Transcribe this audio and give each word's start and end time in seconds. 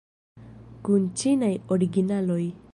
Kun 0.87 1.05
ĉinaj 1.23 1.53
originaloj. 1.77 2.43